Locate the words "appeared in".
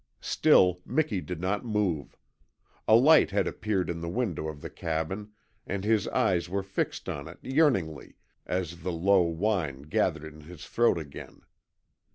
3.45-3.99